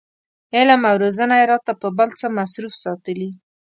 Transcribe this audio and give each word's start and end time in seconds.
علم 0.57 0.81
او 0.89 0.95
روزنه 1.03 1.35
یې 1.41 1.45
راته 1.51 1.71
په 1.81 1.87
بل 1.97 2.09
څه 2.19 2.27
مصروف 2.37 2.73
ساتلي. 2.83 3.29